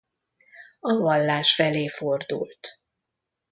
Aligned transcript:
A 0.79 0.93
vallás 0.97 1.55
felé 1.55 1.87
fordult. 1.87 2.67